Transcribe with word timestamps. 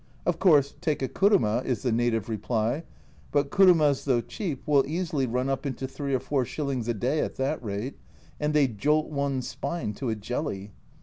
Of 0.25 0.39
course, 0.39 0.73
take 0.81 1.03
a 1.03 1.07
kuruma, 1.07 1.61
is 1.63 1.83
the 1.83 1.91
native 1.91 2.27
reply, 2.27 2.85
but 3.31 3.51
kurumas, 3.51 4.05
though 4.05 4.21
cheap, 4.21 4.63
will 4.67 4.83
easily 4.87 5.27
run 5.27 5.47
up 5.47 5.63
into 5.63 5.87
three 5.87 6.15
or 6.15 6.19
four 6.19 6.43
shillings 6.43 6.87
a 6.87 6.95
day 6.95 7.19
at 7.19 7.35
that 7.35 7.63
rate, 7.63 7.99
and 8.39 8.55
they 8.55 8.67
jolt 8.67 9.09
one's 9.09 9.47
spine 9.47 9.93
to 9.93 10.09
a 10.09 10.15
jelly. 10.15 10.71